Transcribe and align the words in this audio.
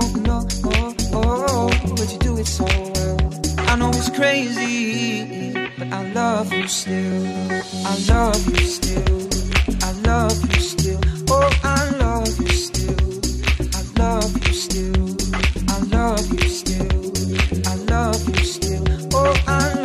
don't 0.00 0.22
know, 0.26 0.46
oh, 0.64 0.94
oh, 1.12 1.46
oh, 1.48 1.94
but 1.96 2.12
you 2.12 2.18
do 2.18 2.36
it 2.38 2.46
so 2.46 2.64
well. 2.64 3.18
I 3.70 3.76
know 3.76 3.90
it's 3.90 4.10
crazy, 4.10 5.52
but 5.78 5.88
I 5.92 6.02
love 6.12 6.52
you 6.52 6.66
still. 6.66 7.26
I 7.90 7.94
love 8.08 8.42
you 8.54 8.66
still. 8.78 9.28
I 9.86 9.92
love 10.10 10.40
you 10.52 10.60
still. 10.60 11.00
Oh, 11.30 11.50
I 11.62 11.90
love 12.02 12.40
you 12.40 12.56
still. 12.66 12.98
I 13.78 13.82
love 14.02 14.32
you 14.46 14.52
still. 14.64 15.06
I 15.74 15.78
love 15.96 16.26
you 16.40 16.48
still. 16.60 16.92
I 17.72 17.74
love 17.92 18.22
you 18.36 18.44
still. 18.44 18.84
Oh, 19.14 19.34
I 19.46 19.83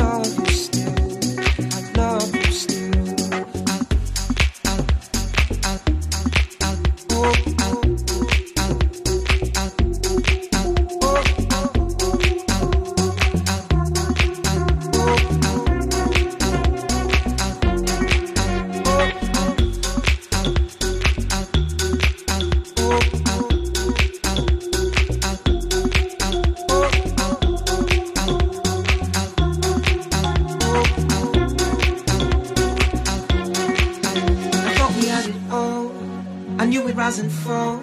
I 36.59 36.65
knew 36.65 36.83
we'd 36.83 36.97
rise 36.97 37.19
and 37.19 37.31
fall. 37.31 37.77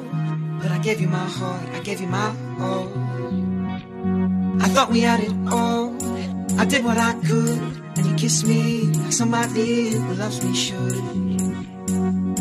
But 0.61 0.71
I 0.71 0.79
gave 0.79 1.01
you 1.01 1.09
my 1.09 1.25
heart, 1.25 1.67
I 1.73 1.81
gave 1.81 1.99
you 1.99 2.09
my 2.09 2.29
all. 2.61 2.89
I 4.61 4.69
thought 4.69 4.91
we 4.91 5.01
had 5.01 5.21
it 5.21 5.33
all. 5.51 5.97
I 6.61 6.67
did 6.67 6.85
what 6.85 6.99
I 6.99 7.15
could, 7.27 7.59
and 7.97 8.05
you 8.07 8.15
kissed 8.17 8.47
me 8.47 8.83
like 9.01 9.13
somebody 9.13 9.93
who 9.93 10.15
loves 10.15 10.45
me 10.45 10.55
should. 10.55 10.97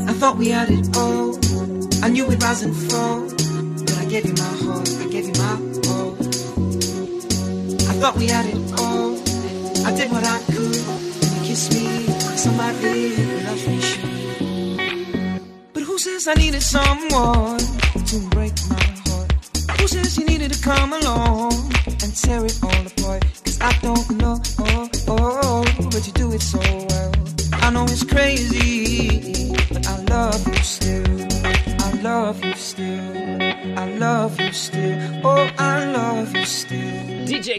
I 0.09 0.14
thought 0.14 0.36
we 0.36 0.50
had 0.50 0.69
it 0.69 0.97
all. 0.97 1.39
I 2.03 2.09
knew 2.09 2.25
we'd 2.25 2.44
rise 2.44 2.64
and 2.64 2.75
fall. 2.75 3.22
But 3.86 3.97
I 3.97 4.05
gave 4.05 4.25
you 4.25 4.33
my 4.33 4.53
heart, 4.64 4.89
I 4.99 5.08
gave 5.08 5.25
you 5.27 5.36
my 5.42 5.55
all. 5.88 6.16
I 7.92 7.95
thought 8.02 8.16
we 8.17 8.27
had 8.27 8.45
it 8.45 8.80
all. 8.80 9.16
I 9.88 9.95
did 9.95 10.11
what 10.11 10.25
I 10.25 10.39
could, 10.52 10.83
and 11.23 11.31
you 11.38 11.44
kissed 11.47 11.73
me 11.73 12.08
like 12.08 12.38
somebody 12.38 13.25
says 16.06 16.28
I 16.28 16.36
needed 16.36 16.61
someone 16.61 17.58
to 17.58 18.20
break 18.30 18.53
my 18.70 18.86
heart? 19.08 19.31
Who 19.80 19.88
says 19.88 20.16
you 20.16 20.25
needed 20.25 20.53
to 20.53 20.61
come 20.61 20.94
along 20.94 21.53
and 21.88 22.16
tear 22.16 22.45
it 22.45 22.59
all 22.61 22.86
apart? 22.86 23.25
Cause 23.44 23.59
I 23.59 23.72
don't 23.81 24.11
know, 24.11 24.38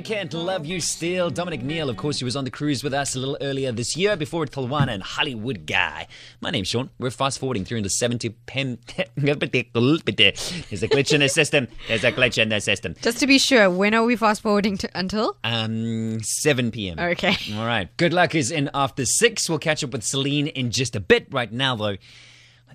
Kent, 0.06 0.34
Love 0.34 0.64
You 0.64 0.80
Still. 0.80 1.30
Dominic 1.30 1.64
Neal, 1.64 1.90
of 1.90 1.96
course, 1.96 2.20
he 2.20 2.24
was 2.24 2.36
on 2.36 2.44
the 2.44 2.50
cruise 2.50 2.84
with 2.84 2.94
us 2.94 3.16
a 3.16 3.18
little 3.18 3.36
earlier 3.40 3.72
this 3.72 3.96
year 3.96 4.14
before 4.16 4.44
it 4.44 4.52
Talwana 4.52 4.90
and 4.90 5.02
Hollywood 5.02 5.66
Guy. 5.66 6.06
My 6.40 6.50
name's 6.50 6.68
Sean. 6.68 6.90
We're 7.00 7.10
fast 7.10 7.40
forwarding 7.40 7.64
through 7.64 7.78
into 7.78 7.90
70 7.90 8.28
pen. 8.46 8.78
There's 9.16 10.84
a 10.84 10.88
glitch 10.88 11.12
in 11.12 11.18
the 11.18 11.28
system. 11.28 11.66
There's 11.88 12.04
a 12.04 12.12
glitch 12.12 12.40
in 12.40 12.50
the 12.50 12.60
system. 12.60 12.94
Just 13.02 13.18
to 13.18 13.26
be 13.26 13.40
sure, 13.40 13.68
when 13.68 13.94
are 13.94 14.04
we 14.04 14.14
fast 14.14 14.42
forwarding 14.42 14.78
to 14.78 14.88
until? 14.94 15.38
Um, 15.42 16.22
7 16.22 16.70
p.m. 16.70 17.00
Okay. 17.00 17.34
All 17.56 17.66
right. 17.66 17.88
Good 17.96 18.12
luck 18.12 18.36
is 18.36 18.52
in 18.52 18.70
after 18.74 19.04
6. 19.04 19.48
We'll 19.48 19.58
catch 19.58 19.82
up 19.82 19.90
with 19.90 20.04
Celine 20.04 20.46
in 20.46 20.70
just 20.70 20.94
a 20.94 21.00
bit. 21.00 21.26
Right 21.32 21.50
now, 21.50 21.74
though, 21.74 21.96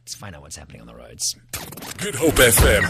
let's 0.02 0.16
find 0.16 0.36
out 0.36 0.42
what's 0.42 0.56
happening 0.56 0.82
on 0.82 0.88
the 0.88 0.96
roads. 0.96 1.36
Good 1.98 2.16
Hope 2.16 2.36
FM. 2.36 2.82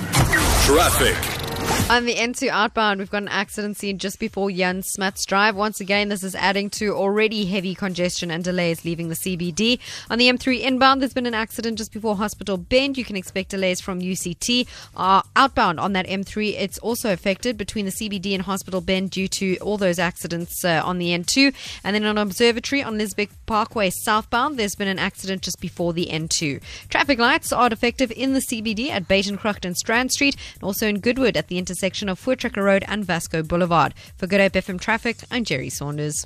Traffic. 0.65 1.51
On 1.89 2.05
the 2.05 2.15
N2 2.15 2.47
outbound, 2.47 2.99
we've 2.99 3.09
got 3.09 3.21
an 3.21 3.27
accident 3.27 3.75
scene 3.75 3.97
just 3.97 4.17
before 4.17 4.49
Jan 4.49 4.81
Smuts 4.81 5.25
Drive. 5.25 5.57
Once 5.57 5.81
again, 5.81 6.07
this 6.07 6.23
is 6.23 6.35
adding 6.35 6.69
to 6.71 6.95
already 6.95 7.45
heavy 7.45 7.75
congestion 7.75 8.31
and 8.31 8.43
delays 8.43 8.85
leaving 8.85 9.09
the 9.09 9.15
CBD. 9.15 9.77
On 10.09 10.17
the 10.17 10.29
M3 10.29 10.61
inbound, 10.61 11.01
there's 11.01 11.13
been 11.13 11.25
an 11.25 11.33
accident 11.33 11.77
just 11.77 11.91
before 11.91 12.15
Hospital 12.15 12.55
Bend. 12.55 12.97
You 12.97 13.03
can 13.03 13.17
expect 13.17 13.49
delays 13.49 13.81
from 13.81 13.99
UCT. 13.99 14.67
Uh, 14.95 15.21
outbound 15.35 15.81
on 15.81 15.91
that 15.93 16.07
M3, 16.07 16.55
it's 16.57 16.77
also 16.79 17.11
affected 17.11 17.57
between 17.57 17.83
the 17.85 17.91
CBD 17.91 18.33
and 18.33 18.43
Hospital 18.43 18.79
Bend 18.79 19.11
due 19.11 19.27
to 19.27 19.57
all 19.57 19.77
those 19.77 19.99
accidents 19.99 20.63
uh, 20.63 20.81
on 20.85 20.97
the 20.97 21.09
N2. 21.09 21.53
And 21.83 21.93
then 21.93 22.05
on 22.05 22.17
Observatory 22.17 22.81
on 22.81 22.97
Liesbeek 22.97 23.31
Parkway 23.45 23.89
southbound, 23.89 24.57
there's 24.57 24.75
been 24.75 24.87
an 24.87 24.99
accident 24.99 25.41
just 25.41 25.59
before 25.59 25.91
the 25.91 26.05
N2. 26.05 26.61
Traffic 26.87 27.10
lights 27.19 27.51
are 27.51 27.69
defective 27.69 28.11
in 28.11 28.33
the 28.33 28.39
CBD 28.39 28.89
at 28.89 29.07
Buitengracht 29.07 29.65
and 29.65 29.75
Strand 29.77 30.11
Street, 30.11 30.35
and 30.55 30.63
also 30.63 30.87
in 30.87 30.99
Goodwood 30.99 31.37
at 31.37 31.47
the 31.47 31.57
intersection 31.57 32.09
of 32.09 32.19
Voortrekker 32.19 32.63
Road 32.63 32.83
and 32.87 33.03
Vasco 33.05 33.43
Boulevard. 33.43 33.93
For 34.17 34.27
Good 34.27 34.39
Hope 34.39 34.53
FM 34.53 34.79
Traffic, 34.79 35.17
I'm 35.29 35.43
Jerry 35.43 35.69
Saunders. 35.69 36.25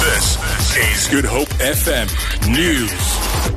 This 0.00 0.76
is 0.76 1.08
Good 1.08 1.24
Hope 1.24 1.48
FM 1.48 2.08
News. 2.50 3.56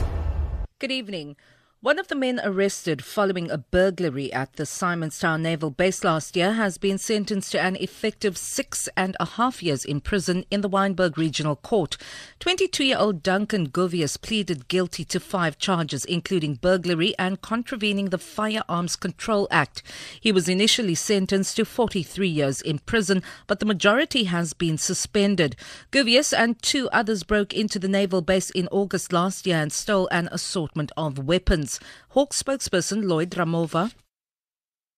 Good 0.79 0.91
evening. 0.91 1.35
One 1.81 1.97
of 1.97 2.09
the 2.09 2.15
men 2.15 2.41
arrested 2.43 3.05
following 3.05 3.49
a 3.49 3.57
burglary 3.57 4.33
at 4.33 4.57
the 4.57 4.65
Simon's 4.65 5.17
Town 5.17 5.41
Naval 5.43 5.71
Base 5.71 6.03
last 6.03 6.35
year 6.35 6.51
has 6.51 6.77
been 6.77 6.97
sentenced 6.97 7.53
to 7.53 7.61
an 7.61 7.77
effective 7.77 8.37
six 8.37 8.89
and 8.97 9.15
a 9.17 9.25
half 9.25 9.63
years 9.63 9.85
in 9.85 10.01
prison 10.01 10.43
in 10.51 10.59
the 10.59 10.69
Wynberg 10.69 11.15
Regional 11.15 11.55
Court. 11.55 11.95
22 12.41 12.83
year 12.83 12.97
old 12.99 13.23
Duncan 13.23 13.69
Govius 13.69 14.21
pleaded 14.21 14.67
guilty 14.67 15.05
to 15.05 15.21
five 15.21 15.57
charges, 15.57 16.03
including 16.03 16.55
burglary 16.55 17.13
and 17.17 17.41
contravening 17.41 18.09
the 18.09 18.17
Firearms 18.17 18.97
Control 18.97 19.47
Act. 19.49 19.81
He 20.19 20.33
was 20.33 20.49
initially 20.49 20.95
sentenced 20.95 21.55
to 21.55 21.63
43 21.63 22.27
years 22.27 22.61
in 22.61 22.79
prison, 22.79 23.23
but 23.47 23.61
the 23.61 23.65
majority 23.65 24.25
has 24.25 24.51
been 24.51 24.77
suspended. 24.77 25.55
Govius 25.93 26.37
and 26.37 26.61
two 26.61 26.89
others 26.89 27.23
broke 27.23 27.53
into 27.53 27.79
the 27.79 27.87
naval 27.87 28.21
base 28.21 28.49
in 28.49 28.67
August 28.69 29.13
last 29.13 29.47
year 29.47 29.61
and 29.61 29.71
stole 29.71 30.09
an 30.11 30.27
assortment 30.33 30.91
of 30.97 31.17
weapons. 31.19 31.68
Hawk 32.09 32.33
spokesperson 32.33 33.03
Lloyd 33.03 33.31
Ramovha 33.31 33.91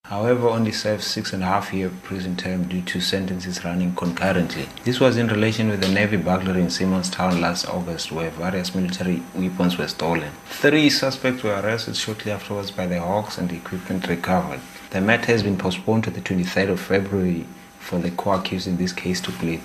However, 0.05 0.49
only 0.49 0.71
served 0.71 1.03
six 1.03 1.31
and 1.31 1.43
a 1.43 1.45
half 1.45 1.71
year 1.71 1.91
prison 2.03 2.35
term 2.35 2.67
due 2.67 2.81
to 2.81 2.99
sentences 2.99 3.63
running 3.63 3.95
concurrently. 3.95 4.67
This 4.83 4.99
was 4.99 5.15
in 5.15 5.27
relation 5.27 5.69
with 5.69 5.79
the 5.79 5.87
Navy 5.87 6.17
burglary 6.17 6.61
in 6.61 6.69
Simon's 6.69 7.09
Town 7.09 7.39
last 7.39 7.67
August, 7.67 8.11
where 8.11 8.31
various 8.31 8.73
military 8.73 9.21
weapons 9.35 9.77
were 9.77 9.87
stolen. 9.87 10.31
Three 10.49 10.89
suspects 10.89 11.43
were 11.43 11.59
arrested 11.61 11.95
shortly 11.95 12.31
afterwards 12.31 12.71
by 12.71 12.87
the 12.87 12.99
Hawks 12.99 13.37
and 13.37 13.51
equipment 13.53 14.07
recovered. 14.07 14.59
The 14.89 15.01
matter 15.01 15.27
has 15.27 15.43
been 15.43 15.57
postponed 15.57 16.03
to 16.05 16.09
the 16.09 16.21
23rd 16.21 16.71
of 16.71 16.79
February 16.81 17.45
for 17.79 17.99
the 17.99 18.11
co-accused 18.11 18.67
in 18.67 18.77
this 18.77 18.93
case 18.93 19.21
to 19.21 19.31
plead. 19.31 19.61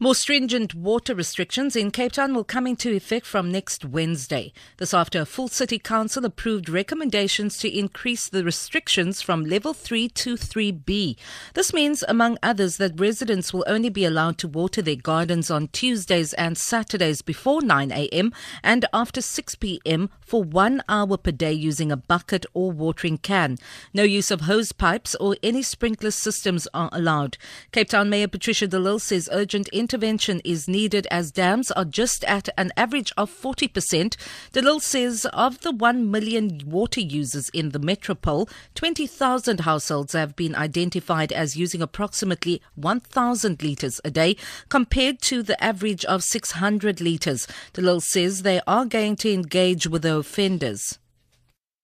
More 0.00 0.14
stringent 0.14 0.76
water 0.76 1.12
restrictions 1.12 1.74
in 1.74 1.90
Cape 1.90 2.12
Town 2.12 2.32
will 2.32 2.44
come 2.44 2.68
into 2.68 2.94
effect 2.94 3.26
from 3.26 3.50
next 3.50 3.84
Wednesday. 3.84 4.52
This 4.76 4.94
after 4.94 5.20
a 5.20 5.26
full 5.26 5.48
city 5.48 5.80
council 5.80 6.24
approved 6.24 6.68
recommendations 6.68 7.58
to 7.58 7.76
increase 7.76 8.28
the 8.28 8.44
restrictions 8.44 9.20
from 9.20 9.44
level 9.44 9.74
3 9.74 10.08
to 10.10 10.36
3B. 10.36 11.16
This 11.54 11.74
means, 11.74 12.04
among 12.06 12.38
others, 12.44 12.76
that 12.76 13.00
residents 13.00 13.52
will 13.52 13.64
only 13.66 13.88
be 13.88 14.04
allowed 14.04 14.38
to 14.38 14.46
water 14.46 14.80
their 14.80 14.94
gardens 14.94 15.50
on 15.50 15.66
Tuesdays 15.66 16.32
and 16.34 16.56
Saturdays 16.56 17.20
before 17.20 17.60
9 17.60 17.90
a.m. 17.90 18.32
and 18.62 18.86
after 18.92 19.20
6 19.20 19.56
p.m. 19.56 20.10
for 20.20 20.44
one 20.44 20.80
hour 20.88 21.16
per 21.16 21.32
day 21.32 21.52
using 21.52 21.90
a 21.90 21.96
bucket 21.96 22.46
or 22.54 22.70
watering 22.70 23.18
can. 23.18 23.58
No 23.92 24.04
use 24.04 24.30
of 24.30 24.42
hose 24.42 24.70
pipes 24.70 25.16
or 25.16 25.36
any 25.42 25.62
sprinkler 25.62 26.12
systems 26.12 26.68
are 26.72 26.88
allowed. 26.92 27.36
Cape 27.72 27.88
Town 27.88 28.08
Mayor 28.08 28.28
Patricia 28.28 28.68
de 28.68 28.78
Lille 28.78 29.00
says 29.00 29.28
urgent 29.32 29.68
intervention 29.88 30.38
is 30.44 30.68
needed 30.68 31.06
as 31.10 31.30
dams 31.30 31.70
are 31.70 31.86
just 31.86 32.22
at 32.24 32.50
an 32.58 32.70
average 32.76 33.10
of 33.16 33.30
40%. 33.30 34.16
De 34.52 34.60
Lille 34.60 34.80
says 34.80 35.24
of 35.32 35.60
the 35.62 35.72
1 35.72 36.10
million 36.10 36.60
water 36.66 37.00
users 37.00 37.48
in 37.54 37.70
the 37.70 37.78
metropole, 37.78 38.50
20,000 38.74 39.60
households 39.60 40.12
have 40.12 40.36
been 40.36 40.54
identified 40.54 41.32
as 41.32 41.56
using 41.56 41.80
approximately 41.80 42.60
1,000 42.74 43.62
litres 43.62 43.98
a 44.04 44.10
day 44.10 44.36
compared 44.68 45.22
to 45.22 45.42
the 45.42 45.56
average 45.64 46.04
of 46.04 46.22
600 46.22 47.00
litres. 47.00 47.48
De 47.72 47.80
Lille 47.80 48.02
says 48.02 48.42
they 48.42 48.60
are 48.66 48.84
going 48.84 49.16
to 49.16 49.32
engage 49.32 49.86
with 49.86 50.02
the 50.02 50.16
offenders. 50.16 50.98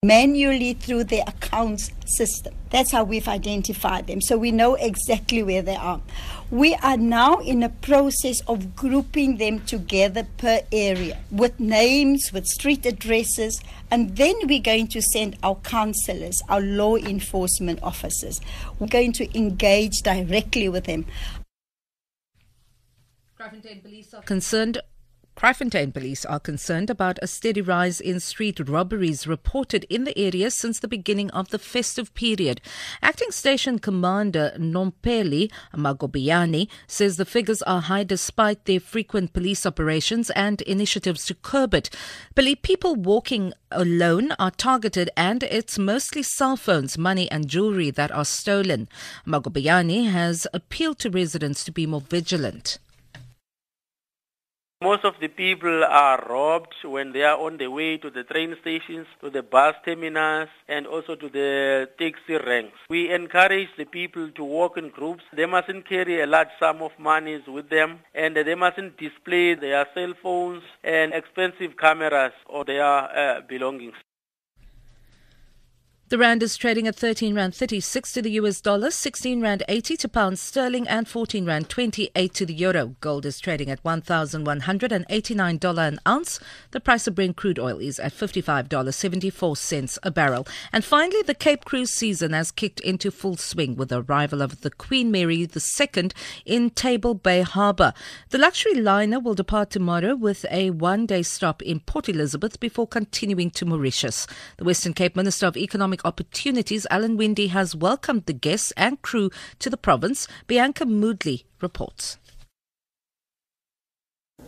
Manually 0.05 0.73
through 0.73 1.05
the 1.05 1.19
accounts 1.19 1.91
system. 2.05 2.53
That's 2.69 2.91
how 2.91 3.03
we've 3.03 3.27
identified 3.27 4.07
them. 4.07 4.21
So 4.21 4.37
we 4.37 4.51
know 4.51 4.75
exactly 4.75 5.43
where 5.43 5.61
they 5.61 5.75
are. 5.75 6.01
We 6.51 6.75
are 6.75 6.97
now 6.97 7.39
in 7.39 7.63
a 7.63 7.69
process 7.69 8.41
of 8.41 8.75
grouping 8.75 9.37
them 9.37 9.61
together 9.65 10.27
per 10.37 10.61
area 10.71 11.17
with 11.31 11.59
names, 11.59 12.31
with 12.31 12.45
street 12.45 12.85
addresses, 12.85 13.61
and 13.89 14.15
then 14.15 14.35
we're 14.43 14.61
going 14.61 14.87
to 14.89 15.01
send 15.01 15.37
our 15.41 15.55
counselors, 15.55 16.41
our 16.49 16.61
law 16.61 16.97
enforcement 16.97 17.81
officers. 17.81 18.41
We're 18.79 18.87
going 18.87 19.13
to 19.13 19.37
engage 19.37 20.01
directly 20.03 20.69
with 20.69 20.85
them. 20.85 21.05
concerned 24.25 24.79
Kraaifontein 25.35 25.93
police 25.93 26.23
are 26.23 26.39
concerned 26.39 26.89
about 26.89 27.19
a 27.21 27.27
steady 27.27 27.61
rise 27.61 27.99
in 27.99 28.21
street 28.21 28.57
robberies 28.69 29.27
reported 29.27 29.85
in 29.89 30.05
the 30.05 30.17
area 30.17 30.49
since 30.49 30.79
the 30.79 30.87
beginning 30.87 31.29
of 31.31 31.49
the 31.49 31.59
festive 31.59 32.13
period. 32.13 32.61
Acting 33.01 33.31
Station 33.31 33.77
Commander 33.77 34.53
Nompeli 34.57 35.51
Magobiani 35.73 36.69
says 36.87 37.17
the 37.17 37.25
figures 37.25 37.61
are 37.63 37.81
high 37.81 38.05
despite 38.05 38.63
their 38.63 38.79
frequent 38.79 39.33
police 39.33 39.65
operations 39.65 40.29
and 40.29 40.61
initiatives 40.61 41.25
to 41.25 41.35
curb 41.35 41.73
it. 41.73 41.89
Believe 42.33 42.61
people 42.61 42.95
walking 42.95 43.51
alone 43.71 44.31
are 44.39 44.51
targeted 44.51 45.09
and 45.17 45.43
it's 45.43 45.77
mostly 45.77 46.23
cell 46.23 46.55
phones, 46.55 46.97
money 46.97 47.29
and 47.29 47.49
jewelry 47.49 47.91
that 47.91 48.09
are 48.13 48.23
stolen. 48.23 48.87
Magobiani 49.27 50.09
has 50.09 50.47
appealed 50.53 50.97
to 50.99 51.09
residents 51.09 51.65
to 51.65 51.73
be 51.73 51.85
more 51.85 51.99
vigilant. 51.99 52.79
Most 54.85 55.03
of 55.03 55.15
the 55.19 55.29
people 55.29 55.83
are 55.83 56.23
robbed 56.29 56.75
when 56.83 57.11
they 57.11 57.23
are 57.23 57.39
on 57.39 57.57
the 57.57 57.71
way 57.71 57.97
to 57.97 58.11
the 58.11 58.23
train 58.23 58.55
stations, 58.61 59.07
to 59.19 59.31
the 59.31 59.41
bus 59.41 59.73
terminals, 59.83 60.49
and 60.67 60.85
also 60.85 61.15
to 61.15 61.27
the 61.27 61.89
taxi 61.97 62.37
ranks. 62.45 62.77
We 62.87 63.11
encourage 63.11 63.69
the 63.79 63.85
people 63.85 64.29
to 64.35 64.43
walk 64.43 64.77
in 64.77 64.89
groups. 64.89 65.23
They 65.35 65.47
mustn't 65.47 65.89
carry 65.89 66.21
a 66.21 66.27
large 66.27 66.53
sum 66.59 66.83
of 66.83 66.91
money 66.99 67.41
with 67.47 67.67
them, 67.71 68.01
and 68.13 68.35
they 68.35 68.53
mustn't 68.53 68.95
display 68.97 69.55
their 69.55 69.87
cell 69.95 70.13
phones 70.21 70.61
and 70.83 71.15
expensive 71.15 71.75
cameras 71.77 72.33
or 72.45 72.63
their 72.63 72.85
uh, 72.85 73.41
belongings. 73.49 73.95
The 76.07 76.19
rand 76.19 76.43
is 76.43 76.55
trading 76.55 76.87
at 76.87 76.95
13 76.95 77.33
rand 77.33 77.55
36 77.55 78.13
to 78.13 78.21
the 78.21 78.33
US 78.33 78.61
dollar, 78.61 78.91
16 78.91 79.41
rand 79.41 79.63
80 79.67 79.97
to 79.97 80.07
pound 80.07 80.37
sterling 80.37 80.87
and 80.87 81.07
14 81.07 81.47
rand 81.47 81.67
28 81.67 82.31
to 82.31 82.45
the 82.45 82.53
euro. 82.53 82.95
Gold 83.01 83.25
is 83.25 83.39
trading 83.39 83.71
at 83.71 83.81
$1,189 83.81 85.77
an 85.79 85.99
ounce. 86.07 86.39
The 86.69 86.79
price 86.79 87.07
of 87.07 87.15
Brent 87.15 87.37
crude 87.37 87.57
oil 87.57 87.79
is 87.79 87.99
at 87.99 88.13
$55.74 88.13 89.97
a 90.03 90.11
barrel. 90.11 90.47
And 90.71 90.85
finally, 90.85 91.23
the 91.23 91.33
Cape 91.33 91.65
cruise 91.65 91.89
season 91.89 92.33
has 92.33 92.51
kicked 92.51 92.81
into 92.81 93.09
full 93.09 93.35
swing 93.35 93.75
with 93.75 93.89
the 93.89 94.03
arrival 94.03 94.43
of 94.43 94.61
the 94.61 94.69
Queen 94.69 95.09
Mary 95.09 95.37
II 95.37 96.11
in 96.45 96.69
Table 96.69 97.15
Bay 97.15 97.41
Harbour. 97.41 97.93
The 98.29 98.37
luxury 98.37 98.75
liner 98.75 99.19
will 99.19 99.33
depart 99.33 99.71
tomorrow 99.71 100.13
with 100.15 100.45
a 100.51 100.69
one-day 100.69 101.23
stop 101.23 101.63
in 101.63 101.79
Port 101.79 102.07
Elizabeth 102.09 102.59
before 102.59 102.87
continuing 102.87 103.49
to 103.49 103.65
Mauritius. 103.65 104.27
The 104.57 104.65
Western 104.65 104.93
Cape 104.93 105.15
Minister 105.15 105.47
of 105.47 105.57
Economic 105.57 105.94
Opportunities, 106.03 106.87
Alan 106.89 107.15
Winde 107.15 107.47
has 107.51 107.75
welcomed 107.75 108.25
the 108.25 108.33
guests 108.33 108.73
and 108.75 109.01
crew 109.01 109.29
to 109.59 109.69
the 109.69 109.77
province. 109.77 110.27
Bianca 110.47 110.85
Moodley 110.85 111.45
reports. 111.61 112.17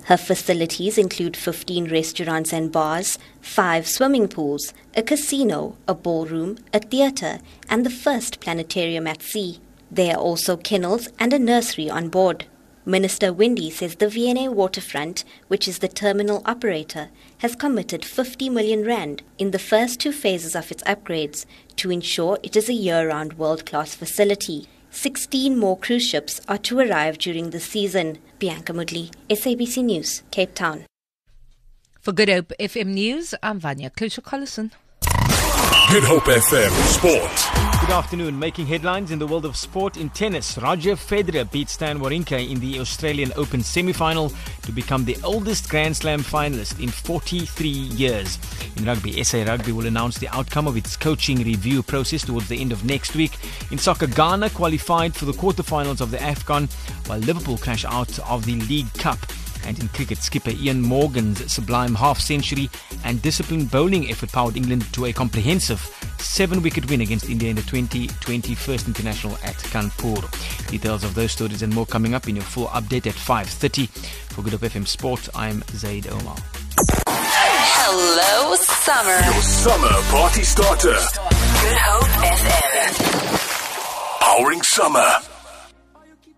Her 0.03 0.17
facilities 0.17 0.97
include 0.97 1.35
15 1.38 1.89
restaurants 1.89 2.53
and 2.53 2.71
bars, 2.71 3.17
5 3.41 3.88
swimming 3.88 4.27
pools, 4.27 4.73
a 4.95 5.01
casino, 5.01 5.77
a 5.88 5.94
ballroom, 5.94 6.57
a 6.73 6.79
theatre, 6.79 7.39
and 7.69 7.85
the 7.85 7.89
first 7.89 8.39
planetarium 8.39 9.07
at 9.07 9.21
sea. 9.21 9.59
There 9.91 10.15
are 10.15 10.19
also 10.19 10.57
kennels 10.57 11.09
and 11.19 11.33
a 11.33 11.39
nursery 11.39 11.89
on 11.89 12.09
board. 12.09 12.45
Minister 12.87 13.33
Winde 13.33 13.73
says 13.73 13.95
the 13.95 14.07
V&A 14.07 14.47
Waterfront, 14.47 15.25
which 15.49 15.67
is 15.67 15.79
the 15.79 15.89
terminal 15.89 16.41
operator, 16.45 17.09
has 17.39 17.53
committed 17.53 18.05
50 18.05 18.49
million 18.49 18.85
rand 18.85 19.23
in 19.37 19.51
the 19.51 19.59
first 19.59 19.99
two 19.99 20.13
phases 20.13 20.55
of 20.55 20.71
its 20.71 20.83
upgrades 20.83 21.45
to 21.75 21.91
ensure 21.91 22.39
it 22.43 22.55
is 22.55 22.69
a 22.69 22.73
year-round 22.73 23.33
world-class 23.33 23.93
facility. 23.93 24.69
16 24.89 25.59
more 25.59 25.77
cruise 25.77 26.07
ships 26.07 26.39
are 26.47 26.57
to 26.59 26.79
arrive 26.79 27.17
during 27.17 27.49
the 27.49 27.59
season. 27.59 28.19
Bianca 28.39 28.71
Moodley, 28.71 29.11
SABC 29.29 29.83
News, 29.83 30.23
Cape 30.31 30.55
Town. 30.55 30.85
For 31.99 32.13
Good 32.13 32.29
Hope 32.29 32.53
FM 32.57 32.93
News, 32.93 33.35
I'm 33.43 33.59
Vanya 33.59 33.89
Klusher-Collison. 33.89 34.71
Good 35.89 36.03
Hope 36.03 36.23
FM 36.23 36.69
Sport. 36.85 37.79
Good 37.79 37.91
afternoon. 37.91 38.37
Making 38.37 38.65
headlines 38.65 39.11
in 39.11 39.19
the 39.19 39.25
world 39.25 39.45
of 39.45 39.55
sport 39.55 39.95
in 39.95 40.09
tennis, 40.09 40.57
Roger 40.57 40.97
Federer 40.97 41.49
beat 41.49 41.69
Stan 41.69 41.99
Wawrinka 41.99 42.51
in 42.51 42.59
the 42.59 42.81
Australian 42.81 43.31
Open 43.37 43.63
semi-final 43.63 44.33
to 44.63 44.73
become 44.73 45.05
the 45.05 45.15
oldest 45.23 45.69
Grand 45.69 45.95
Slam 45.95 46.19
finalist 46.19 46.83
in 46.83 46.89
43 46.89 47.69
years. 47.69 48.37
In 48.75 48.83
rugby, 48.83 49.23
SA 49.23 49.43
Rugby 49.43 49.71
will 49.71 49.85
announce 49.85 50.17
the 50.17 50.27
outcome 50.35 50.67
of 50.67 50.75
its 50.75 50.97
coaching 50.97 51.37
review 51.37 51.81
process 51.81 52.25
towards 52.25 52.49
the 52.49 52.59
end 52.59 52.73
of 52.73 52.83
next 52.83 53.15
week. 53.15 53.37
In 53.71 53.77
soccer, 53.77 54.07
Ghana 54.07 54.49
qualified 54.49 55.15
for 55.15 55.23
the 55.23 55.31
quarterfinals 55.31 56.01
of 56.01 56.11
the 56.11 56.17
AFCON, 56.17 56.69
while 57.07 57.19
Liverpool 57.19 57.57
crash 57.57 57.85
out 57.85 58.19
of 58.27 58.45
the 58.45 58.59
League 58.63 58.93
Cup. 58.95 59.19
And 59.67 59.77
in 59.79 59.89
cricket, 59.89 60.19
skipper 60.19 60.51
Eoin 60.51 60.81
Morgan's 60.81 61.51
sublime 61.51 61.93
half 61.93 62.19
century 62.19 62.69
and 63.03 63.21
disciplined 63.21 63.69
bowling 63.69 64.09
effort 64.09 64.31
powered 64.31 64.55
England 64.55 64.91
to 64.93 65.05
a 65.05 65.13
comprehensive 65.13 65.81
seven 66.19 66.61
wicket 66.61 66.89
win 66.89 67.01
against 67.01 67.29
India 67.29 67.49
in 67.49 67.57
the 67.57 67.61
2020 67.63 68.55
First 68.55 68.87
International 68.87 69.33
at 69.43 69.55
Kanpur. 69.55 70.23
Details 70.69 71.03
of 71.03 71.15
those 71.15 71.33
stories 71.33 71.61
and 71.63 71.75
more 71.75 71.85
coming 71.85 72.13
up 72.13 72.29
in 72.29 72.35
your 72.37 72.45
full 72.45 72.67
update 72.67 73.07
at 73.07 73.13
5.30. 73.13 73.89
For 74.33 74.41
Good 74.41 74.53
Hope 74.53 74.61
FM 74.61 74.87
Sport, 74.87 75.27
I'm 75.35 75.61
Zaid 75.71 76.07
Omar. 76.07 76.37
Hello, 77.07 78.55
summer. 78.55 79.19
Your 79.25 79.41
summer 79.41 80.01
party 80.11 80.43
starter. 80.43 80.93
Good 80.93 81.77
Hope 81.77 82.11
FM. 82.23 84.19
Powering 84.21 84.61
summer. 84.61 85.19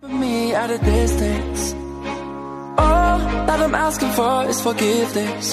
me 0.08 0.52
at 0.52 0.70
a 0.70 0.78
distance. 0.78 1.79
That 3.50 3.62
I'm 3.62 3.74
asking 3.74 4.12
for 4.18 4.48
is 4.48 4.60
forgiveness. 4.60 5.46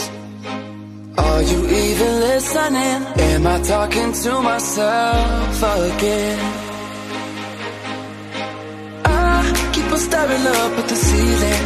Are 1.18 1.42
you 1.42 1.60
even 1.86 2.12
listening? 2.30 3.00
Am 3.32 3.48
I 3.48 3.58
talking 3.74 4.12
to 4.24 4.32
myself 4.50 5.58
again? 5.82 6.40
I 9.04 9.70
keep 9.74 9.88
on 9.96 9.98
staring 9.98 10.46
up 10.60 10.74
at 10.82 10.88
the 10.94 10.98
ceiling, 11.08 11.64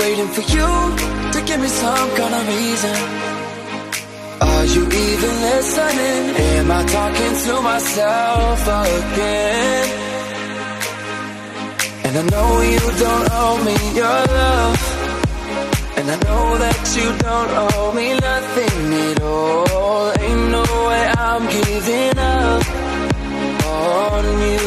waiting 0.00 0.30
for 0.36 0.44
you 0.54 0.68
to 1.34 1.38
give 1.46 1.60
me 1.64 1.68
some 1.68 2.10
kind 2.18 2.34
of 2.38 2.44
reason. 2.56 2.98
Are 4.50 4.64
you 4.74 4.82
even 5.06 5.32
listening? 5.48 6.22
Am 6.54 6.70
I 6.78 6.82
talking 6.98 7.34
to 7.46 7.54
myself 7.70 8.60
again? 8.82 9.86
And 12.04 12.14
I 12.20 12.22
know 12.32 12.50
you 12.72 12.84
don't 13.04 13.28
owe 13.30 13.58
me 13.64 13.76
your 13.94 14.18
love. 14.40 14.95
And 15.98 16.10
I 16.10 16.16
know 16.26 16.58
that 16.58 16.82
you 16.96 17.08
don't 17.26 17.50
owe 17.64 17.92
me 17.98 18.08
nothing 18.30 18.94
at 19.08 19.22
all. 19.22 20.12
Ain't 20.24 20.50
no 20.56 20.64
way 20.88 21.04
I'm 21.28 21.44
giving 21.56 22.18
up 22.18 22.62
on 23.66 24.24
you. 24.46 24.66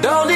Don't 0.00 0.30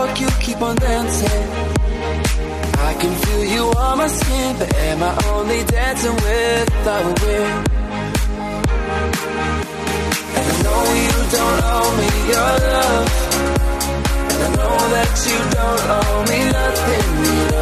talk, 0.00 0.20
you 0.20 0.28
keep 0.40 0.60
on 0.62 0.76
dancing. 0.76 1.42
I 2.88 2.92
can 3.00 3.14
feel 3.22 3.44
you 3.54 3.64
on 3.86 3.98
my 3.98 4.08
skin, 4.08 4.56
but 4.58 4.74
am 4.74 5.02
I 5.02 5.12
only 5.34 5.62
dancing 5.64 6.16
without 6.26 7.04
a 7.10 7.14
wind? 7.22 7.56
And 10.36 10.46
I 10.52 10.56
know 10.64 10.82
you 11.04 11.16
don't 11.36 11.60
owe 11.74 11.90
me 12.00 12.10
your 12.32 12.50
love. 12.66 13.08
And 14.30 14.40
I 14.46 14.50
know 14.58 14.78
that 14.94 15.12
you 15.28 15.38
don't 15.56 15.84
owe 15.98 16.20
me 16.30 16.40
nothing. 16.58 17.60